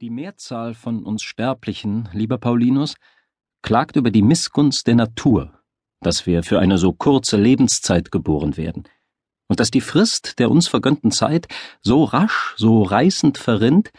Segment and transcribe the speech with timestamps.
[0.00, 2.94] Die Mehrzahl von uns Sterblichen, lieber Paulinus,
[3.60, 5.60] klagt über die Missgunst der Natur,
[6.00, 8.84] dass wir für eine so kurze Lebenszeit geboren werden,
[9.46, 11.48] und dass die Frist der uns vergönnten Zeit
[11.82, 13.90] so rasch, so reißend verrinnt,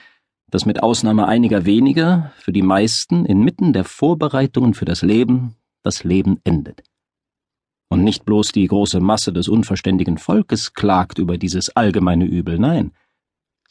[0.50, 6.04] dass mit Ausnahme einiger weniger für die meisten inmitten der Vorbereitungen für das Leben das
[6.04, 6.82] Leben endet.
[7.90, 12.92] Und nicht bloß die große Masse des unverständigen Volkes klagt über dieses allgemeine Übel, nein,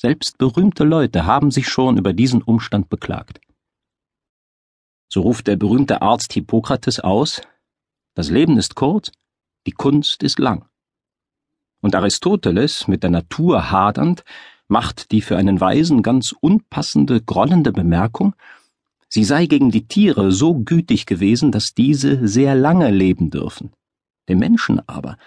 [0.01, 3.39] selbst berühmte Leute haben sich schon über diesen Umstand beklagt.
[5.12, 7.42] So ruft der berühmte Arzt Hippokrates aus,
[8.15, 9.12] das Leben ist kurz,
[9.66, 10.65] die Kunst ist lang.
[11.83, 14.25] Und Aristoteles, mit der Natur hadernd,
[14.69, 18.34] macht die für einen Weisen ganz unpassende, grollende Bemerkung,
[19.11, 23.75] sie sei gegen die Tiere so gütig gewesen, dass diese sehr lange leben dürfen.
[24.30, 25.19] Dem Menschen aber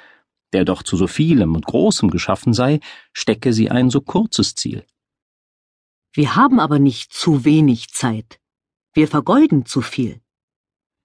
[0.53, 2.79] der doch zu so vielem und Großem geschaffen sei,
[3.11, 4.85] stecke sie ein so kurzes Ziel.
[6.13, 8.39] Wir haben aber nicht zu wenig Zeit.
[8.93, 10.21] Wir vergeuden zu viel.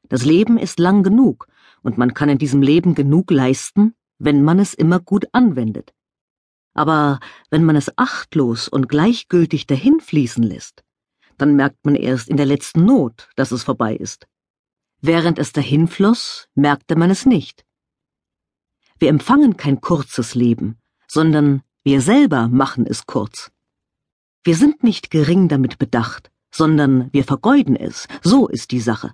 [0.08, 1.48] Das Leben ist lang genug,
[1.82, 5.94] und man kann in diesem Leben genug leisten, wenn man es immer gut anwendet.
[6.74, 10.84] Aber wenn man es achtlos und gleichgültig dahinfließen lässt,
[11.38, 14.26] dann merkt man erst in der letzten Not, dass es vorbei ist.
[15.00, 17.64] Während es dahinfloss, merkte man es nicht.
[18.98, 23.50] Wir empfangen kein kurzes Leben, sondern wir selber machen es kurz.
[24.44, 29.12] Wir sind nicht gering damit bedacht, sondern wir vergeuden es, so ist die Sache.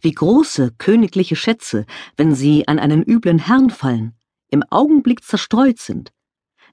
[0.00, 1.86] Wie große königliche Schätze,
[2.16, 4.14] wenn sie an einen üblen Herrn fallen,
[4.50, 6.12] im Augenblick zerstreut sind.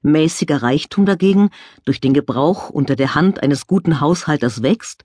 [0.02, 1.50] Mäßiger Reichtum dagegen
[1.84, 5.04] durch den Gebrauch unter der Hand eines guten Haushalters wächst,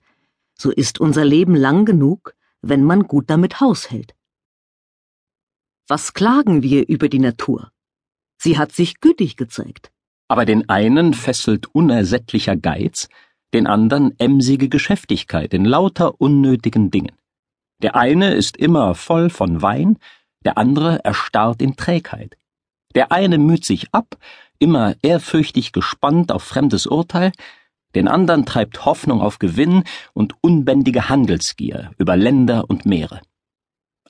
[0.54, 4.14] so ist unser Leben lang genug, wenn man gut damit haushält.
[5.88, 7.70] Was klagen wir über die Natur?
[8.38, 9.90] Sie hat sich gütig gezeigt.
[10.28, 13.08] Aber den einen fesselt unersättlicher Geiz,
[13.52, 17.12] den anderen emsige Geschäftigkeit in lauter unnötigen Dingen.
[17.82, 19.98] Der eine ist immer voll von Wein,
[20.44, 22.36] der andere erstarrt in Trägheit.
[22.94, 24.16] Der eine müht sich ab,
[24.58, 27.32] immer ehrfürchtig gespannt auf fremdes Urteil,
[27.94, 33.20] den anderen treibt Hoffnung auf Gewinn und unbändige Handelsgier über Länder und Meere.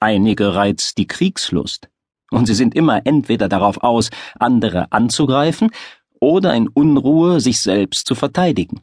[0.03, 1.89] Einige reizt die Kriegslust,
[2.33, 5.71] und sie sind immer entweder darauf aus, andere anzugreifen
[6.19, 8.81] oder in Unruhe sich selbst zu verteidigen.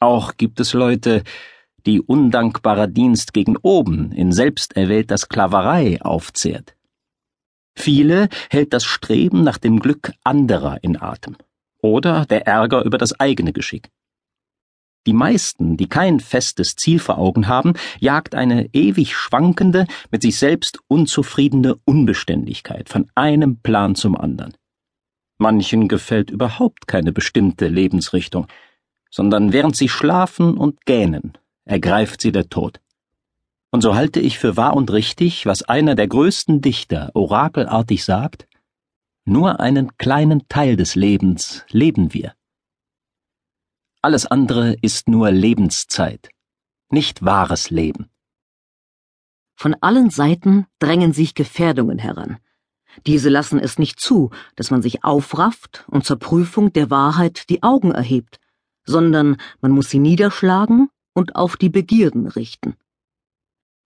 [0.00, 1.24] Auch gibt es Leute,
[1.84, 6.74] die undankbarer Dienst gegen oben in selbsterwählter Sklaverei aufzehrt.
[7.76, 11.36] Viele hält das Streben nach dem Glück anderer in Atem
[11.82, 13.90] oder der Ärger über das eigene Geschick.
[15.06, 20.38] Die meisten, die kein festes Ziel vor Augen haben, jagt eine ewig schwankende, mit sich
[20.38, 24.54] selbst unzufriedene Unbeständigkeit von einem Plan zum anderen.
[25.36, 28.46] Manchen gefällt überhaupt keine bestimmte Lebensrichtung,
[29.10, 32.80] sondern während sie schlafen und gähnen, ergreift sie der Tod.
[33.70, 38.46] Und so halte ich für wahr und richtig, was einer der größten Dichter orakelartig sagt,
[39.24, 42.34] nur einen kleinen Teil des Lebens leben wir.
[44.04, 46.28] Alles andere ist nur Lebenszeit,
[46.90, 48.10] nicht wahres Leben.
[49.56, 52.36] Von allen Seiten drängen sich Gefährdungen heran.
[53.06, 57.62] Diese lassen es nicht zu, dass man sich aufrafft und zur Prüfung der Wahrheit die
[57.62, 58.40] Augen erhebt,
[58.84, 62.76] sondern man muss sie niederschlagen und auf die Begierden richten.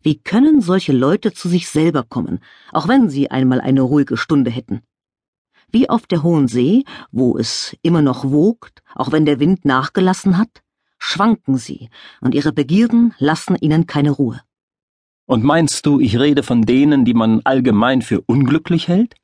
[0.02, 2.40] Wie können solche Leute zu sich selber kommen,
[2.72, 4.82] auch wenn sie einmal eine ruhige Stunde hätten?
[5.70, 10.38] Wie auf der hohen See, wo es immer noch wogt, auch wenn der Wind nachgelassen
[10.38, 10.62] hat,
[10.98, 11.90] schwanken sie,
[12.20, 14.40] und ihre Begierden lassen ihnen keine Ruhe.
[15.26, 19.14] Und meinst du, ich rede von denen, die man allgemein für unglücklich hält?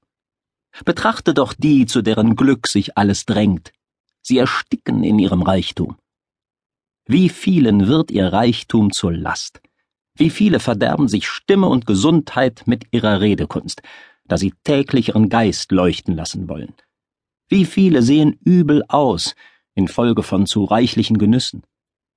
[0.85, 3.73] Betrachte doch die, zu deren Glück sich alles drängt.
[4.21, 5.97] Sie ersticken in ihrem Reichtum.
[7.07, 9.61] Wie vielen wird ihr Reichtum zur Last?
[10.17, 13.83] Wie viele verderben sich Stimme und Gesundheit mit ihrer Redekunst?
[14.27, 16.75] Da sie täglich ihren Geist leuchten lassen wollen.
[17.49, 19.35] Wie viele sehen übel aus
[19.75, 21.63] infolge von zu reichlichen Genüssen?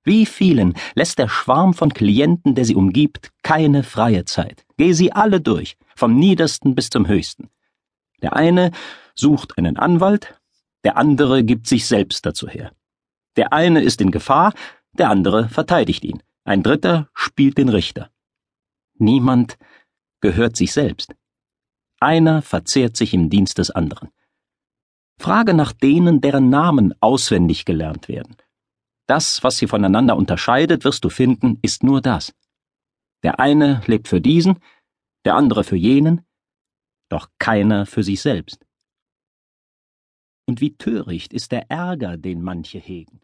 [0.04, 4.64] Wie vielen lässt der Schwarm von Klienten, der sie umgibt, keine freie Zeit?
[4.76, 7.50] Geh sie alle durch, vom niedersten bis zum höchsten.
[8.22, 8.70] Der eine
[9.14, 10.40] sucht einen Anwalt,
[10.84, 12.72] der andere gibt sich selbst dazu her.
[13.36, 14.54] Der eine ist in Gefahr,
[14.92, 18.10] der andere verteidigt ihn, ein dritter spielt den Richter.
[18.94, 19.58] Niemand
[20.20, 21.14] gehört sich selbst.
[22.00, 24.10] Einer verzehrt sich im Dienst des anderen.
[25.18, 28.36] Frage nach denen, deren Namen auswendig gelernt werden.
[29.06, 32.34] Das, was sie voneinander unterscheidet, wirst du finden, ist nur das.
[33.22, 34.60] Der eine lebt für diesen,
[35.24, 36.24] der andere für jenen,
[37.08, 38.64] doch keiner für sich selbst.
[40.46, 43.20] Und wie töricht ist der Ärger, den manche hegen.